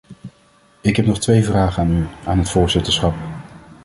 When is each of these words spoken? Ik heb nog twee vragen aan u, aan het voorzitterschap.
Ik 0.81 0.95
heb 0.95 1.05
nog 1.05 1.19
twee 1.19 1.43
vragen 1.43 1.83
aan 1.83 1.91
u, 1.95 2.07
aan 2.25 2.37
het 2.37 2.49
voorzitterschap. 2.49 3.15